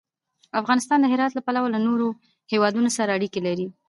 [0.61, 2.07] افغانستان د هرات له پلوه له نورو
[2.51, 3.67] هېوادونو سره اړیکې لري.